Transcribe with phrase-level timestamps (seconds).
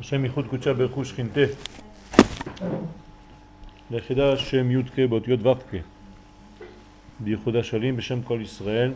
[0.00, 1.40] השם ייחוד קודשה ברכו שכינתה
[3.90, 5.74] ליחידה שם י' כ' באותיות ו' כ'
[7.20, 8.92] בייחוד השלים בשם כל ישראל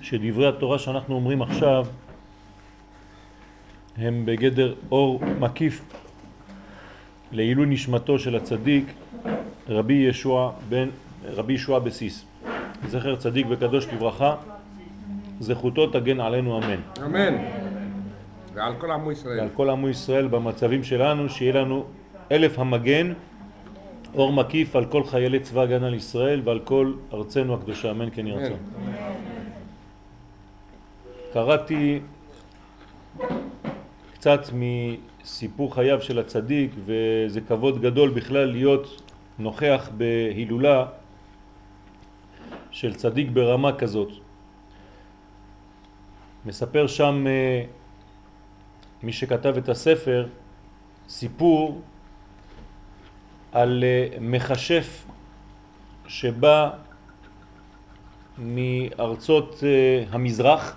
[0.00, 1.86] שדברי התורה שאנחנו אומרים עכשיו
[3.96, 5.82] הם בגדר אור מקיף
[7.32, 8.84] לעילוי נשמתו של הצדיק
[9.68, 10.88] רבי ישוע בן
[11.24, 12.24] רבי ישוע בסיס
[12.88, 14.36] זכר צדיק וקדוש לברכה
[15.40, 16.80] זכותו תגן עלינו אמן.
[17.04, 17.65] אמן.
[18.56, 19.38] ועל כל עמו ישראל.
[19.38, 21.84] ועל כל עמו ישראל במצבים שלנו, שיהיה לנו
[22.32, 23.12] אלף המגן,
[24.14, 28.58] אור מקיף על כל חיילי צבא הגנה לישראל ועל כל ארצנו הקדושה, אמן כן ירצון.
[31.32, 32.00] קראתי
[34.14, 39.02] קצת מסיפור חייו של הצדיק וזה כבוד גדול בכלל להיות
[39.38, 40.86] נוכח בהילולה
[42.70, 44.12] של צדיק ברמה כזאת.
[46.46, 47.64] מספר שם אה,
[49.02, 50.26] מי שכתב את הספר
[51.08, 51.80] סיפור
[53.52, 55.06] על אה, מכשף
[56.08, 56.70] שבא
[58.38, 60.76] מארצות אה, המזרח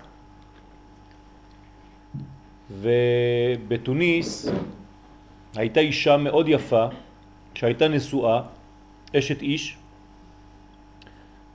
[2.70, 4.48] ובתוניס
[5.56, 6.86] הייתה אישה מאוד יפה
[7.54, 8.42] שהייתה נשואה,
[9.18, 9.76] אשת איש,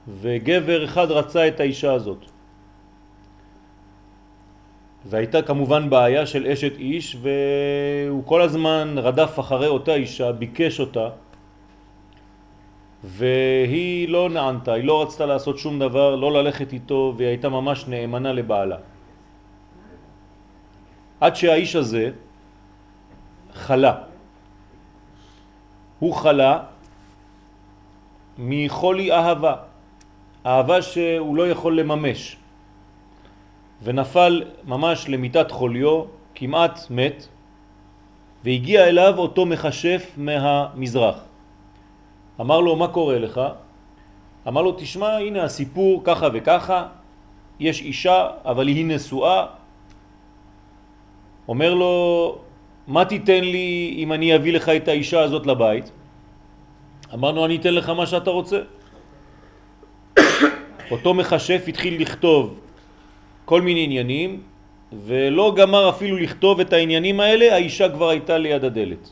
[0.07, 2.25] וגבר אחד רצה את האישה הזאת.
[5.05, 11.09] והייתה כמובן בעיה של אשת איש והוא כל הזמן רדף אחרי אותה אישה, ביקש אותה
[13.03, 17.87] והיא לא נענתה, היא לא רצתה לעשות שום דבר, לא ללכת איתו והיא הייתה ממש
[17.87, 18.77] נאמנה לבעלה.
[21.21, 22.11] עד שהאיש הזה
[23.53, 23.95] חלה.
[25.99, 26.63] הוא חלה
[28.37, 29.55] מחולי אהבה,
[30.45, 32.37] אהבה שהוא לא יכול לממש.
[33.85, 36.03] ונפל ממש למיטת חוליו,
[36.35, 37.27] כמעט מת,
[38.43, 41.17] והגיע אליו אותו מחשף מהמזרח.
[42.41, 43.41] אמר לו, מה קורה לך?
[44.47, 46.87] אמר לו, תשמע, הנה הסיפור ככה וככה,
[47.59, 49.45] יש אישה, אבל היא נשואה.
[51.47, 51.93] אומר לו,
[52.87, 55.91] מה תיתן לי אם אני אביא לך את האישה הזאת לבית?
[57.13, 58.59] אמרנו, אני אתן לך מה שאתה רוצה.
[60.91, 62.64] אותו מחשף התחיל לכתוב
[63.45, 64.41] כל מיני עניינים,
[65.05, 69.09] ולא גמר אפילו לכתוב את העניינים האלה, האישה כבר הייתה ליד הדלת.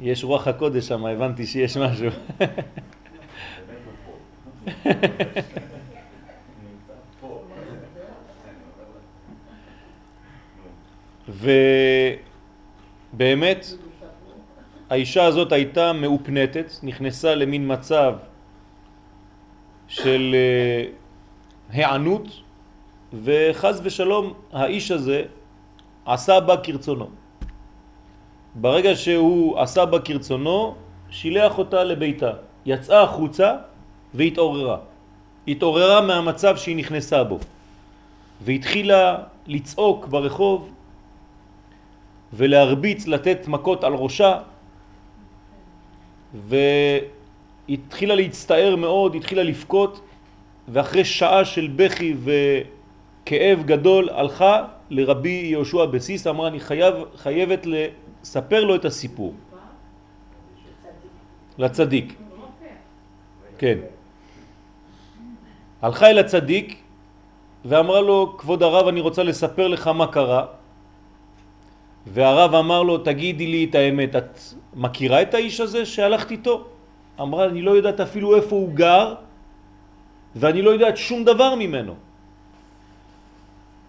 [0.00, 2.10] יש רוח הקודש שם, הבנתי שיש משהו.
[13.10, 13.66] ובאמת
[14.90, 18.14] האישה הזאת הייתה מאופנתת, נכנסה למין מצב
[19.88, 20.84] של אה,
[21.72, 22.26] הענות
[23.12, 25.22] וחז ושלום האיש הזה
[26.06, 27.08] עשה בה כרצונו.
[28.54, 30.74] ברגע שהוא עשה בה כרצונו,
[31.10, 32.30] שילח אותה לביתה,
[32.66, 33.56] יצאה החוצה
[34.14, 34.78] והתעוררה.
[35.48, 37.38] התעוררה מהמצב שהיא נכנסה בו
[38.40, 40.70] והתחילה לצעוק ברחוב
[42.32, 44.38] ולהרביץ, לתת מכות על ראשה
[46.34, 50.00] והתחילה להצטער מאוד, התחילה לפקות,
[50.68, 58.64] ואחרי שעה של בכי וכאב גדול הלכה לרבי יהושע בסיס, אמרה אני חייב, חייבת לספר
[58.64, 59.34] לו את הסיפור.
[61.58, 62.14] לצדיק.
[63.58, 63.78] כן.
[65.82, 66.82] הלכה אל הצדיק
[67.64, 70.46] ואמרה לו, כבוד הרב, אני רוצה לספר לך מה קרה.
[72.06, 74.40] והרב אמר לו, תגידי לי את האמת, את
[74.74, 76.64] מכירה את האיש הזה שהלכת איתו?
[77.20, 79.14] אמרה, אני לא יודעת אפילו איפה הוא גר,
[80.36, 81.94] ואני לא יודעת שום דבר ממנו.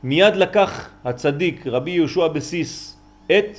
[0.04, 3.58] מיד לקח הצדיק רבי יהושע בסיס את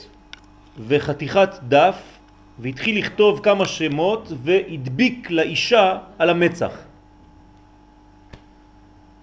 [0.78, 2.18] וחתיכת דף
[2.58, 6.72] והתחיל לכתוב כמה שמות והדביק לאישה על המצח.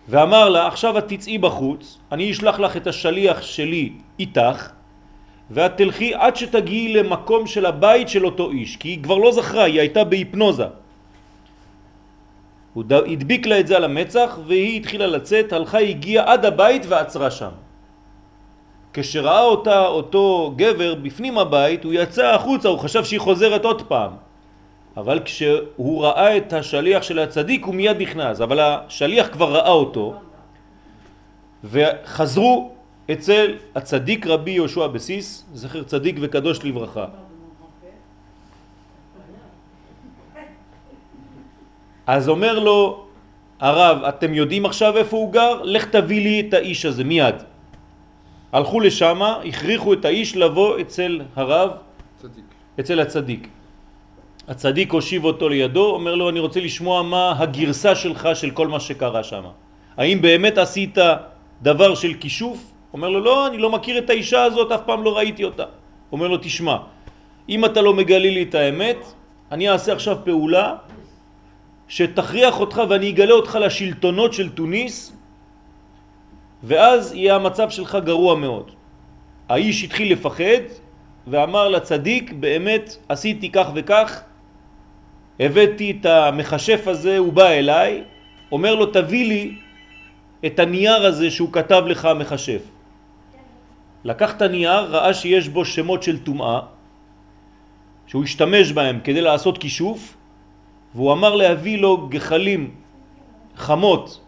[0.09, 4.69] ואמר לה, עכשיו את תצאי בחוץ, אני אשלח לך את השליח שלי איתך,
[5.51, 9.63] ואת תלכי עד שתגיעי למקום של הבית של אותו איש, כי היא כבר לא זכרה,
[9.63, 10.65] היא הייתה בהיפנוזה.
[12.73, 17.31] הוא הדביק לה את זה על המצח והיא התחילה לצאת, הלכה, הגיעה עד הבית ועצרה
[17.31, 17.49] שם.
[18.93, 24.11] כשראה אותה, אותו גבר בפנים הבית, הוא יצא החוצה, הוא חשב שהיא חוזרת עוד פעם.
[24.97, 30.13] אבל כשהוא ראה את השליח של הצדיק הוא מיד נכנס, אבל השליח כבר ראה אותו
[31.63, 32.71] וחזרו
[33.11, 37.05] אצל הצדיק רבי יהושע בסיס, זכר צדיק וקדוש לברכה.
[42.07, 43.05] אז אומר לו
[43.59, 45.61] הרב, אתם יודעים עכשיו איפה הוא גר?
[45.63, 47.35] לך תביא לי את האיש הזה מיד.
[48.51, 51.69] הלכו לשם, הכריחו את האיש לבוא אצל הרב,
[52.17, 52.45] צדיק.
[52.79, 53.47] אצל הצדיק.
[54.47, 58.79] הצדיק הושיב אותו לידו, אומר לו, אני רוצה לשמוע מה הגרסה שלך של כל מה
[58.79, 59.43] שקרה שם.
[59.97, 60.97] האם באמת עשית
[61.61, 62.68] דבר של כישוף?
[62.93, 65.65] אומר לו, לא, אני לא מכיר את האישה הזאת, אף פעם לא ראיתי אותה.
[66.11, 66.77] אומר לו, תשמע,
[67.49, 68.97] אם אתה לא מגלי לי את האמת,
[69.51, 70.75] אני אעשה עכשיו פעולה
[71.87, 75.13] שתכריח אותך ואני אגלה אותך לשלטונות של טוניס
[76.63, 78.71] ואז יהיה המצב שלך גרוע מאוד.
[79.49, 80.63] האיש התחיל לפחד
[81.27, 84.21] ואמר לצדיק, באמת עשיתי כך וכך,
[85.39, 88.03] הבאתי את המחשף הזה, הוא בא אליי,
[88.51, 89.55] אומר לו תביא לי
[90.45, 92.61] את הנייר הזה שהוא כתב לך המחשף.
[94.03, 96.59] לקח את הנייר, ראה שיש בו שמות של טומאה,
[98.07, 100.15] שהוא השתמש בהם כדי לעשות כישוף,
[100.95, 102.71] והוא אמר להביא לו גחלים
[103.55, 104.21] חמות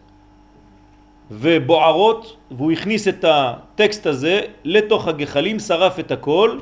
[1.30, 6.58] ובוערות, והוא הכניס את הטקסט הזה לתוך הגחלים, שרף את הכל,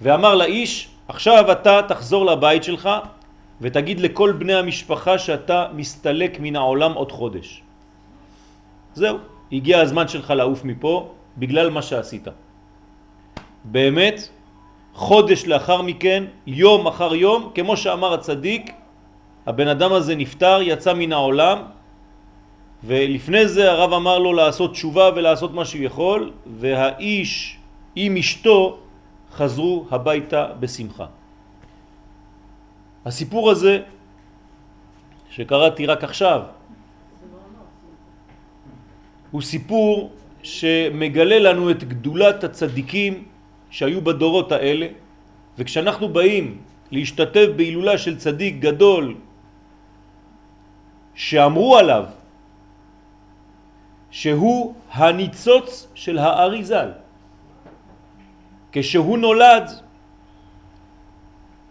[0.00, 2.88] ואמר לאיש, עכשיו אתה תחזור לבית שלך
[3.60, 7.62] ותגיד לכל בני המשפחה שאתה מסתלק מן העולם עוד חודש.
[8.94, 9.18] זהו,
[9.52, 12.28] הגיע הזמן שלך לעוף מפה בגלל מה שעשית.
[13.64, 14.28] באמת,
[14.94, 18.72] חודש לאחר מכן, יום אחר יום, כמו שאמר הצדיק,
[19.46, 21.58] הבן אדם הזה נפטר, יצא מן העולם,
[22.84, 27.58] ולפני זה הרב אמר לו לעשות תשובה ולעשות מה שהוא יכול, והאיש
[27.96, 28.78] עם אשתו
[29.32, 31.06] חזרו הביתה בשמחה.
[33.06, 33.82] הסיפור הזה
[35.30, 36.42] שקראתי רק עכשיו
[39.30, 40.15] הוא סיפור
[40.46, 43.24] שמגלה לנו את גדולת הצדיקים
[43.70, 44.86] שהיו בדורות האלה
[45.58, 46.58] וכשאנחנו באים
[46.90, 49.14] להשתתף בהילולה של צדיק גדול
[51.14, 52.04] שאמרו עליו
[54.10, 56.90] שהוא הניצוץ של האריזל.
[58.72, 59.66] כשהוא נולד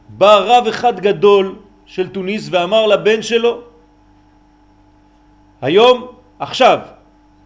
[0.09, 1.55] בא רב אחד גדול
[1.85, 3.61] של טוניס ואמר לבן שלו
[5.61, 6.07] היום,
[6.39, 6.79] עכשיו,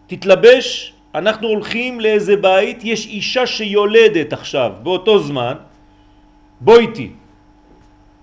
[0.07, 5.53] תתלבש, אנחנו הולכים לאיזה בית, יש אישה שיולדת עכשיו, באותו זמן,
[6.61, 7.11] בוא איתי.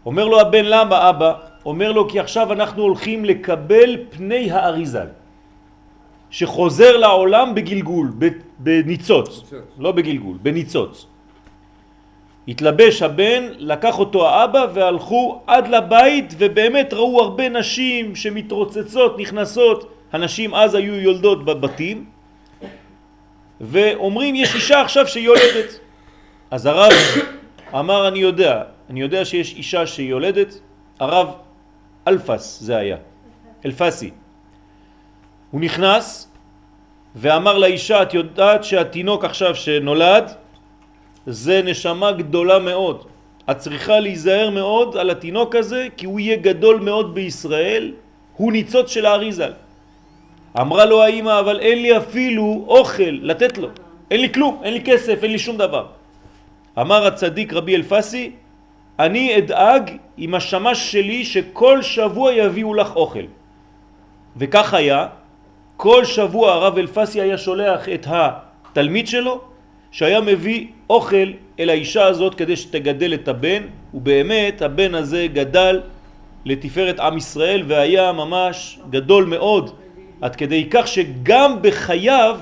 [0.07, 1.33] אומר לו הבן, למה אבא?
[1.65, 5.07] אומר לו כי עכשיו אנחנו הולכים לקבל פני האריזל
[6.31, 8.13] שחוזר לעולם בגלגול,
[8.59, 11.07] בניצוץ, לא בגלגול, בניצוץ.
[12.49, 20.55] התלבש הבן, לקח אותו האבא והלכו עד לבית ובאמת ראו הרבה נשים שמתרוצצות, נכנסות, הנשים
[20.55, 22.16] אז היו יולדות בבתים
[23.61, 25.81] ואומרים יש אישה עכשיו שיולדת
[26.51, 26.93] אז הרב
[27.75, 30.61] אמר אני יודע, אני יודע שיש אישה שיולדת,
[31.01, 31.35] הרב
[32.09, 32.97] אלפס זה היה,
[33.65, 34.11] אלפסי.
[35.51, 36.31] הוא נכנס
[37.17, 40.33] ואמר לאישה, את יודעת שהתינוק עכשיו שנולד
[41.27, 43.05] זה נשמה גדולה מאוד.
[43.51, 47.93] את צריכה להיזהר מאוד על התינוק הזה כי הוא יהיה גדול מאוד בישראל,
[48.37, 49.53] הוא ניצוץ של האריזל.
[50.61, 53.69] אמרה לו האמא, אבל אין לי אפילו אוכל לתת לו,
[54.11, 55.87] אין לי כלום, אין לי כסף, אין לי שום דבר.
[56.79, 58.31] אמר הצדיק רבי אלפסי,
[58.99, 63.25] אני אדאג עם השמש שלי שכל שבוע יביאו לך אוכל.
[64.37, 65.07] וכך היה,
[65.77, 69.41] כל שבוע הרב אלפסי היה שולח את התלמיד שלו
[69.91, 73.63] שהיה מביא אוכל אל האישה הזאת כדי שתגדל את הבן,
[73.95, 75.81] ובאמת הבן הזה גדל
[76.45, 79.71] לתפארת עם ישראל והיה ממש גדול מאוד,
[80.21, 82.39] עד כדי כך שגם בחייו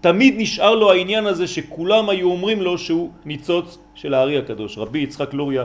[0.00, 4.98] תמיד נשאר לו העניין הזה שכולם היו אומרים לו שהוא ניצוץ של הארי הקדוש, רבי
[4.98, 5.64] יצחק לוריה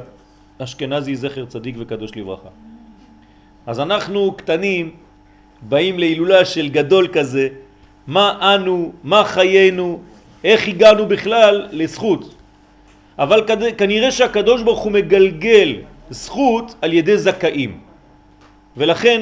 [0.60, 2.50] אשכנזי זכר צדיק וקדוש לברכה.
[3.68, 4.92] אז אנחנו קטנים
[5.62, 7.48] באים להילולה של גדול כזה,
[8.08, 10.00] מה אנו, מה חיינו,
[10.44, 12.36] איך הגענו בכלל לזכות.
[13.20, 13.44] אבל
[13.78, 15.76] כנראה שהקדוש ברוך הוא מגלגל
[16.10, 17.80] זכות על ידי זכאים.
[18.78, 19.22] ולכן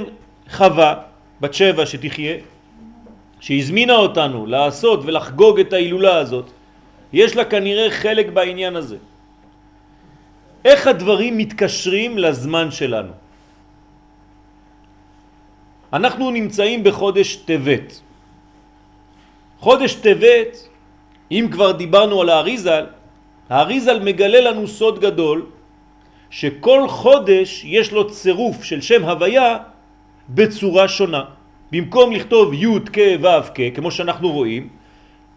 [0.49, 2.35] חווה, בת שבע שתחיה,
[3.39, 6.49] שהזמינה אותנו לעשות ולחגוג את ההילולה הזאת,
[7.13, 8.97] יש לה כנראה חלק בעניין הזה.
[10.65, 13.11] איך הדברים מתקשרים לזמן שלנו?
[15.93, 18.01] אנחנו נמצאים בחודש טבת.
[19.59, 20.67] חודש טבת,
[21.31, 22.85] אם כבר דיברנו על האריזל,
[23.49, 25.45] האריזל מגלה לנו סוד גדול
[26.29, 29.57] שכל חודש יש לו צירוף של שם הוויה
[30.29, 31.23] בצורה שונה.
[31.71, 34.69] במקום לכתוב י' כ' ו' כ', כמו שאנחנו רואים,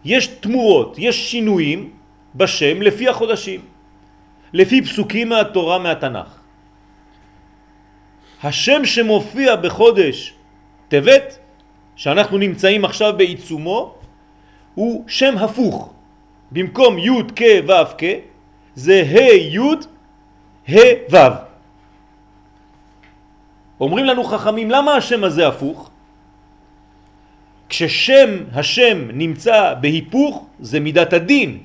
[0.04, 1.90] יש תמורות, יש שינויים
[2.34, 3.60] בשם לפי החודשים,
[4.52, 6.28] לפי פסוקים מהתורה מהתנ"ך.
[8.42, 10.34] השם שמופיע בחודש
[10.88, 11.38] טבת,
[11.96, 13.94] שאנחנו נמצאים עכשיו בעיצומו,
[14.74, 15.92] הוא שם הפוך.
[16.52, 18.04] במקום י' כ' ו' כ',
[18.74, 19.58] זה ה' י'
[20.68, 21.45] ה' ו'.
[23.80, 25.90] אומרים לנו חכמים, למה השם הזה הפוך?
[27.68, 31.58] כששם השם נמצא בהיפוך זה מידת הדין.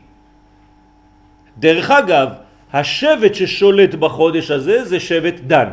[1.58, 2.30] דרך אגב,
[2.74, 5.70] השבט ששולט בחודש הזה זה שבט דן.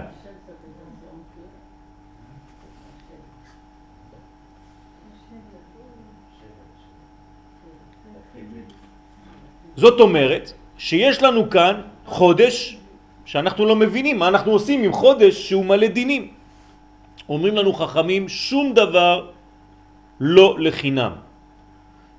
[9.76, 12.77] זאת אומרת שיש לנו כאן חודש
[13.28, 16.28] שאנחנו לא מבינים מה אנחנו עושים עם חודש שהוא מלא דינים.
[17.28, 19.28] אומרים לנו חכמים שום דבר
[20.20, 21.12] לא לחינם.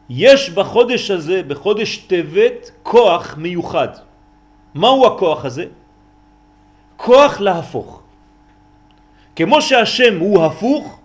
[0.09, 4.05] יש בחודש הזה, בחודש טבת, כוח מיוחד.
[4.75, 5.65] מהו הכוח הזה?
[6.97, 8.01] כוח להפוך.
[9.35, 10.99] כמו שהשם הוא הפוך,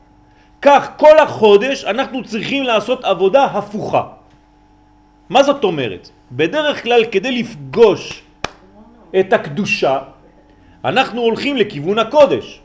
[0.62, 4.02] כך כל החודש אנחנו צריכים לעשות עבודה הפוכה.
[5.28, 6.10] מה זאת אומרת?
[6.32, 8.23] בדרך כלל כדי לפגוש
[9.20, 9.98] את הקדושה,
[10.84, 12.60] אנחנו הולכים לכיוון הקודש.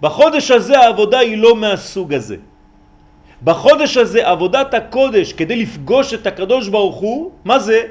[0.00, 2.36] בחודש הזה העבודה היא לא מהסוג הזה.
[3.42, 7.82] בחודש הזה עבודת הקודש כדי לפגוש את הקדוש ברוך הוא, מה זה?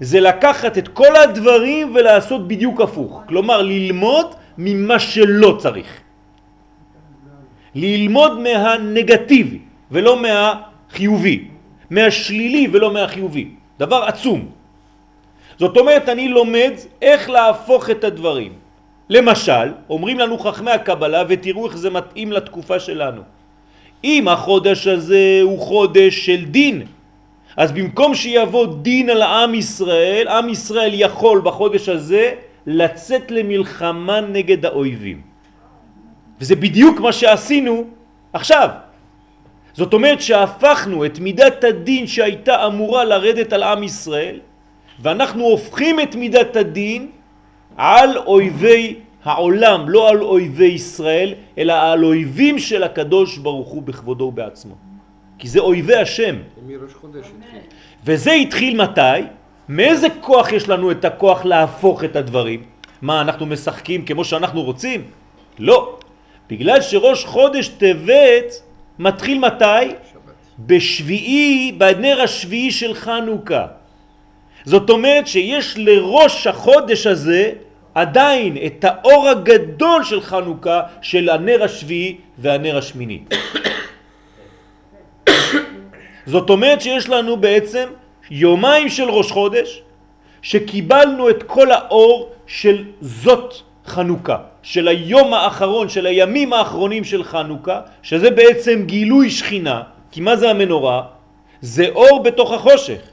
[0.00, 3.22] זה לקחת את כל הדברים ולעשות בדיוק הפוך.
[3.28, 4.26] כלומר, ללמוד
[4.58, 5.90] ממה שלא צריך.
[7.74, 9.58] ללמוד מהנגטיבי
[9.90, 11.48] ולא מהחיובי.
[11.90, 13.48] מהשלילי ולא מהחיובי.
[13.78, 14.59] דבר עצום.
[15.60, 18.52] זאת אומרת, אני לומד איך להפוך את הדברים.
[19.10, 23.22] למשל, אומרים לנו חכמי הקבלה, ותראו איך זה מתאים לתקופה שלנו.
[24.04, 26.82] אם החודש הזה הוא חודש של דין,
[27.56, 32.34] אז במקום שיבוא דין על עם ישראל, עם ישראל יכול בחודש הזה
[32.66, 35.20] לצאת למלחמה נגד האויבים.
[36.40, 37.84] וזה בדיוק מה שעשינו
[38.32, 38.68] עכשיו.
[39.72, 44.40] זאת אומרת שהפכנו את מידת הדין שהייתה אמורה לרדת על עם ישראל,
[45.00, 47.10] ואנחנו הופכים את מידת הדין
[47.76, 54.24] על אויבי העולם, לא על אויבי ישראל, אלא על אויבים של הקדוש ברוך הוא בכבודו
[54.24, 54.74] ובעצמו.
[55.38, 56.36] כי זה אויבי השם.
[58.04, 59.20] וזה התחיל מתי?
[59.68, 62.62] מאיזה כוח יש לנו את הכוח להפוך את הדברים?
[63.02, 65.02] מה, אנחנו משחקים כמו שאנחנו רוצים?
[65.58, 65.98] לא.
[66.50, 68.62] בגלל שראש חודש טבת
[68.98, 69.64] מתחיל מתי?
[70.12, 70.34] שבת.
[70.58, 73.79] בשביעי, בנר השביעי של חנוכה.
[74.64, 77.52] זאת אומרת שיש לראש החודש הזה
[77.94, 83.20] עדיין את האור הגדול של חנוכה של הנר השביעי והנר השמיני.
[86.26, 87.88] זאת אומרת שיש לנו בעצם
[88.30, 89.82] יומיים של ראש חודש
[90.42, 93.54] שקיבלנו את כל האור של זאת
[93.86, 100.36] חנוכה, של היום האחרון, של הימים האחרונים של חנוכה, שזה בעצם גילוי שכינה, כי מה
[100.36, 101.02] זה המנורה?
[101.60, 103.09] זה אור בתוך החושך.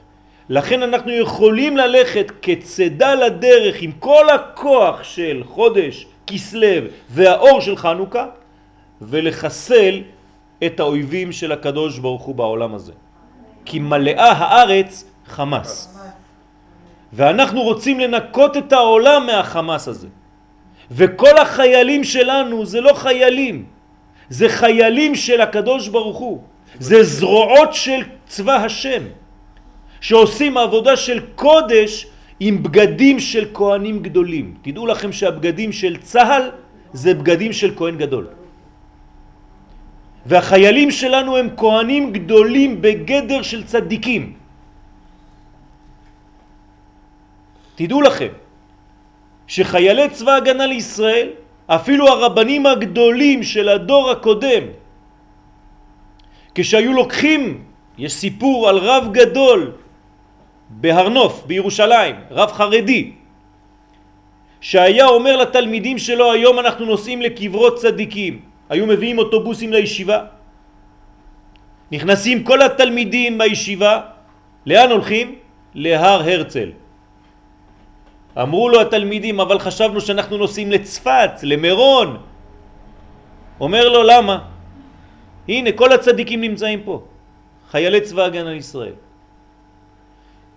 [0.49, 8.25] לכן אנחנו יכולים ללכת כצדה לדרך עם כל הכוח של חודש כסלב והאור של חנוכה
[9.01, 10.01] ולחסל
[10.65, 12.93] את האויבים של הקדוש ברוך הוא בעולם הזה.
[13.65, 15.97] כי מלאה הארץ חמאס.
[17.13, 20.07] ואנחנו רוצים לנקות את העולם מהחמאס הזה.
[20.91, 23.65] וכל החיילים שלנו זה לא חיילים,
[24.29, 26.41] זה חיילים של הקדוש ברוך הוא.
[26.79, 29.03] זה זרועות של צבא השם.
[30.01, 32.07] שעושים עבודה של קודש
[32.39, 34.53] עם בגדים של כהנים גדולים.
[34.61, 36.43] תדעו לכם שהבגדים של צהל
[36.93, 38.27] זה בגדים של כהן גדול.
[40.25, 44.33] והחיילים שלנו הם כהנים גדולים בגדר של צדיקים.
[47.75, 48.33] תדעו לכם
[49.47, 51.29] שחיילי צבא הגנה לישראל,
[51.67, 54.63] אפילו הרבנים הגדולים של הדור הקודם,
[56.55, 57.63] כשהיו לוקחים,
[57.97, 59.71] יש סיפור על רב גדול
[60.69, 63.11] בהרנוף בירושלים, רב חרדי,
[64.61, 70.19] שהיה אומר לתלמידים שלו היום אנחנו נוסעים לקברות צדיקים, היו מביאים אוטובוסים לישיבה,
[71.91, 74.01] נכנסים כל התלמידים בישיבה,
[74.65, 75.35] לאן הולכים?
[75.75, 76.69] להר הרצל.
[78.41, 82.17] אמרו לו התלמידים, אבל חשבנו שאנחנו נוסעים לצפת, למירון.
[83.59, 84.37] אומר לו, למה?
[85.47, 87.01] הנה, כל הצדיקים נמצאים פה,
[87.71, 89.06] חיילי צבא הגנה לישראל.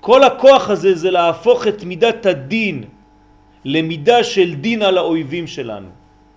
[0.00, 2.84] כל הכוח הזה זה להפוך את מידת הדין
[3.64, 5.88] למידה של דין על האויבים שלנו.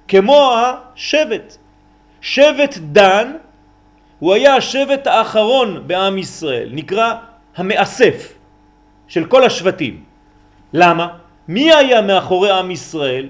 [0.07, 1.57] כמו השבט.
[2.21, 3.33] שבט דן
[4.19, 7.13] הוא היה השבט האחרון בעם ישראל, נקרא
[7.55, 8.33] המאסף
[9.07, 10.03] של כל השבטים.
[10.73, 11.07] למה?
[11.47, 13.29] מי היה מאחורי עם ישראל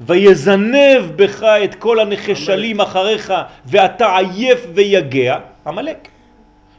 [0.00, 3.32] ויזנב בך את כל הנחשלים אחריך
[3.66, 6.08] ואתה עייף ויגע, עמלק.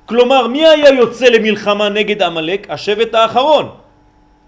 [0.06, 2.70] כלומר, מי היה יוצא למלחמה נגד עמלק?
[2.70, 3.70] השבט האחרון.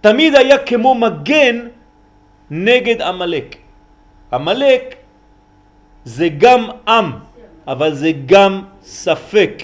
[0.02, 1.68] תמיד היה כמו מגן
[2.52, 3.56] נגד עמלק.
[4.34, 4.96] עמלק
[6.04, 7.12] זה גם עם,
[7.68, 9.64] אבל זה גם ספק,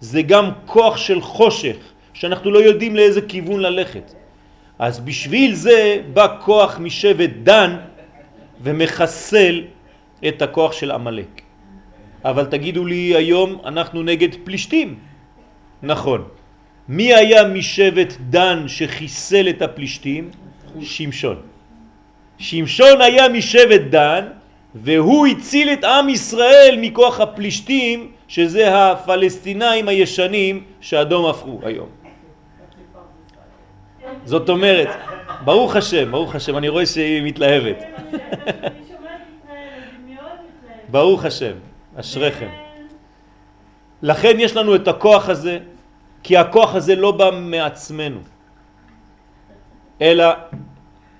[0.00, 1.76] זה גם כוח של חושך,
[2.12, 4.14] שאנחנו לא יודעים לאיזה כיוון ללכת.
[4.78, 7.76] אז בשביל זה בא כוח משבט דן
[8.60, 9.62] ומחסל
[10.28, 11.42] את הכוח של עמלק.
[12.24, 15.09] אבל תגידו לי היום אנחנו נגד פלישתים.
[15.82, 16.24] נכון.
[16.88, 20.30] מי היה משבט דן שחיסל את הפלישתים?
[20.80, 21.36] שמשון.
[22.38, 24.24] שמשון היה משבט דן
[24.74, 31.88] והוא הציל את עם ישראל מכוח הפלישתים שזה הפלסטינאים הישנים שאדום הפכו היום.
[34.24, 34.88] זאת אומרת,
[35.44, 37.78] ברוך השם, ברוך השם, אני רואה שהיא מתלהבת.
[40.88, 41.52] ברוך השם,
[41.96, 42.69] אשריכם.
[44.02, 45.58] לכן יש לנו את הכוח הזה,
[46.22, 48.20] כי הכוח הזה לא בא מעצמנו,
[50.00, 50.24] אלא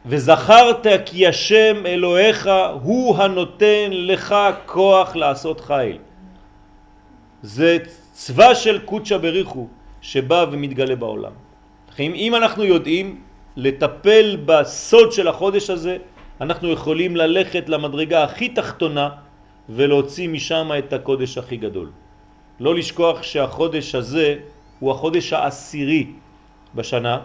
[0.06, 2.50] וזכרת כי השם אלוהיך
[2.82, 4.34] הוא הנותן לך
[4.66, 5.98] כוח לעשות חיל.
[7.42, 7.78] זה
[8.12, 9.66] צבא של קודשא בריחו
[10.00, 11.32] שבא ומתגלה בעולם.
[11.98, 13.20] אם אנחנו יודעים
[13.56, 15.96] לטפל בסוד של החודש הזה,
[16.40, 19.08] אנחנו יכולים ללכת למדרגה הכי תחתונה
[19.68, 21.90] ולהוציא משם את הקודש הכי גדול.
[22.60, 24.36] לא לשכוח שהחודש הזה
[24.80, 26.06] הוא החודש העשירי
[26.74, 27.18] בשנה,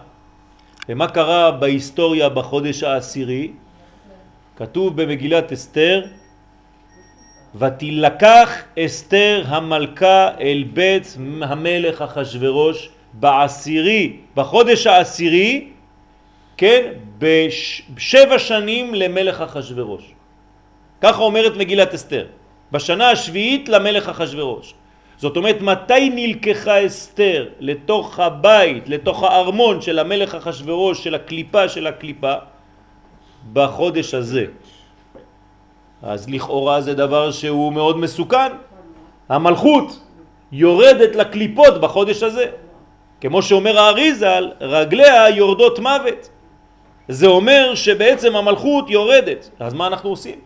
[0.89, 3.51] ומה קרה בהיסטוריה בחודש העשירי?
[4.56, 6.06] כתוב במגילת אסתר,
[7.56, 15.68] ותילקח אסתר המלכה אל בית המלך אחשורוש בעשירי, בחודש העשירי,
[16.58, 20.13] כן, בשבע שנים למלך אחשורוש.
[21.01, 22.25] ככה אומרת מגילת אסתר.
[22.72, 24.74] בשנה השביעית למלך אחשורוש.
[25.17, 31.88] זאת אומרת, מתי נלקחה אסתר לתוך הבית, לתוך הארמון של המלך אחשורוש, של הקליפה של
[31.88, 32.34] הקליפה?
[33.54, 34.45] בחודש הזה.
[36.01, 38.51] אז לכאורה זה דבר שהוא מאוד מסוכן.
[39.30, 39.99] המלכות
[40.51, 42.45] יורדת לקליפות בחודש הזה.
[43.21, 46.30] כמו שאומר האריזל, רגליה יורדות מוות.
[47.08, 49.49] זה אומר שבעצם המלכות יורדת.
[49.60, 50.39] אז מה אנחנו עושים?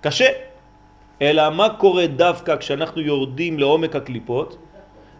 [0.00, 0.51] קשה.
[1.22, 4.58] אלא מה קורה דווקא כשאנחנו יורדים לעומק הקליפות?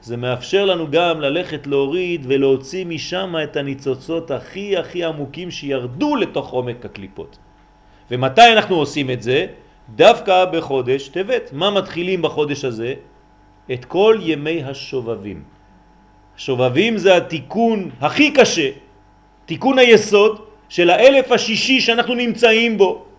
[0.00, 6.50] זה מאפשר לנו גם ללכת להוריד ולהוציא משם את הניצוצות הכי הכי עמוקים שירדו לתוך
[6.50, 7.38] עומק הקליפות.
[8.10, 9.46] ומתי אנחנו עושים את זה?
[9.94, 11.50] דווקא בחודש טבת.
[11.52, 12.94] מה מתחילים בחודש הזה?
[13.72, 15.42] את כל ימי השובבים.
[16.36, 18.70] השובבים זה התיקון הכי קשה,
[19.46, 23.11] תיקון היסוד של האלף השישי שאנחנו נמצאים בו.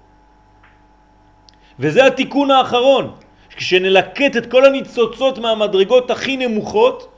[1.80, 3.12] וזה התיקון האחרון.
[3.56, 7.10] כשנלקט את כל הניצוצות מהמדרגות הכי נמוכות,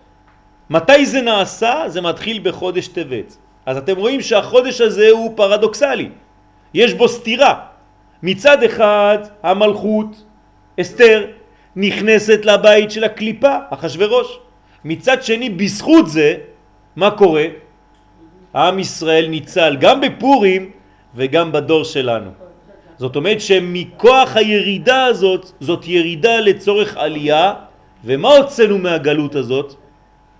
[0.70, 1.84] מתי זה נעשה?
[1.88, 3.38] זה מתחיל בחודש טבת.
[3.66, 6.10] אז אתם רואים שהחודש הזה הוא פרדוקסלי.
[6.74, 7.54] יש בו סתירה.
[8.24, 10.24] מצד אחד המלכות,
[10.82, 11.26] אסתר,
[11.76, 14.40] נכנסת לבית של הקליפה, אחשורוש.
[14.86, 16.36] מצד שני, בזכות זה,
[16.96, 17.46] מה קורה?
[18.56, 20.72] עם ישראל ניצל גם בפורים
[21.16, 22.45] וגם בדור שלנו.
[22.98, 27.54] זאת אומרת שמכוח הירידה הזאת, זאת ירידה לצורך עלייה,
[28.04, 29.76] ומה הוצאנו מהגלות הזאת?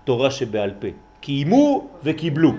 [0.04, 0.88] תורה שבעל פה.
[1.20, 2.52] קיימו וקיבלו.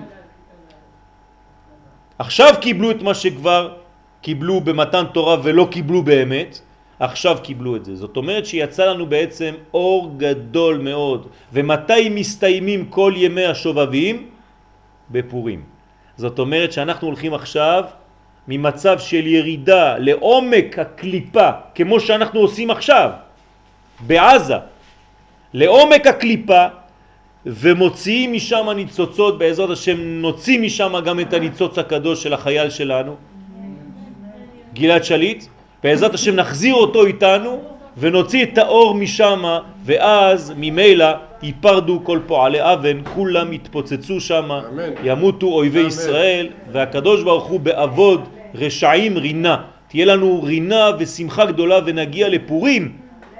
[2.19, 3.73] עכשיו קיבלו את מה שכבר
[4.21, 6.59] קיבלו במתן תורה ולא קיבלו באמת,
[6.99, 7.95] עכשיו קיבלו את זה.
[7.95, 11.27] זאת אומרת שיצא לנו בעצם אור גדול מאוד.
[11.53, 14.29] ומתי מסתיימים כל ימי השובבים?
[15.11, 15.63] בפורים.
[16.17, 17.83] זאת אומרת שאנחנו הולכים עכשיו
[18.47, 23.09] ממצב של ירידה לעומק הקליפה, כמו שאנחנו עושים עכשיו,
[23.99, 24.55] בעזה,
[25.53, 26.65] לעומק הקליפה,
[27.45, 33.15] ומוציאים משם ניצוצות, בעזרת השם נוציא משם גם את הניצוץ הקדוש של החייל שלנו,
[34.73, 35.45] גלעד שליט,
[35.83, 37.61] בעזרת השם נחזיר אותו איתנו
[37.97, 39.43] ונוציא את האור משם
[39.85, 41.07] ואז ממילא
[41.43, 44.49] ייפרדו כל פועלי אבן, כולם יתפוצצו שם,
[45.03, 45.87] ימותו אויבי אמן.
[45.87, 48.21] ישראל והקדוש ברוך הוא בעבוד
[48.55, 49.57] רשעים רינה.
[49.87, 52.91] תהיה לנו רינה ושמחה גדולה ונגיע לפורים.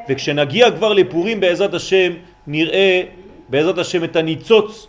[0.09, 2.11] וכשנגיע כבר לפורים בעזרת השם
[2.47, 3.01] נראה
[3.49, 4.87] בעזרת השם את הניצוץ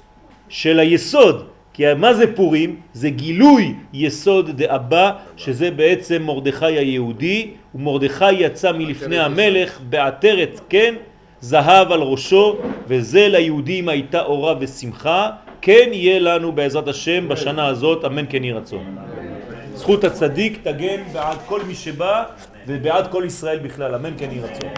[0.49, 1.45] של היסוד.
[1.75, 2.77] כי מה זה פורים?
[2.93, 7.51] זה גילוי יסוד דאבא שזה בעצם מרדכי היהודי.
[7.75, 10.95] ומרדכי יצא מלפני המלך בעטרת כן
[11.41, 15.31] זהב על ראשו וזה ליהודים הייתה אורה ושמחה.
[15.61, 18.97] כן יהיה לנו בעזרת השם בשנה הזאת אמן כן יהי רצון
[19.79, 22.25] זכות הצדיק תגן בעד כל מי שבא
[22.67, 24.69] ובעד כל ישראל בכלל, אמן כן יהי רצון.